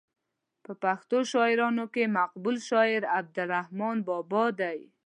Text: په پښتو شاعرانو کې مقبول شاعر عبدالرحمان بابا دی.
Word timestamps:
په 0.63 0.71
پښتو 0.83 1.17
شاعرانو 1.31 1.85
کې 1.93 2.13
مقبول 2.17 2.57
شاعر 2.69 3.03
عبدالرحمان 3.19 3.97
بابا 4.07 4.45
دی. 4.59 4.79